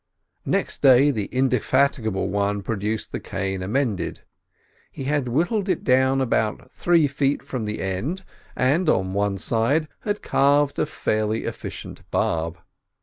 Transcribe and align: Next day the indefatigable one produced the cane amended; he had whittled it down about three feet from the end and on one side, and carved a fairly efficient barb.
Next 0.47 0.81
day 0.81 1.11
the 1.11 1.25
indefatigable 1.25 2.27
one 2.27 2.63
produced 2.63 3.11
the 3.11 3.19
cane 3.19 3.61
amended; 3.61 4.21
he 4.91 5.03
had 5.03 5.27
whittled 5.27 5.69
it 5.69 5.83
down 5.83 6.21
about 6.21 6.71
three 6.71 7.05
feet 7.05 7.43
from 7.43 7.65
the 7.65 7.81
end 7.83 8.25
and 8.55 8.89
on 8.89 9.13
one 9.13 9.37
side, 9.37 9.87
and 10.03 10.19
carved 10.19 10.79
a 10.79 10.87
fairly 10.87 11.43
efficient 11.43 12.01
barb. 12.09 12.57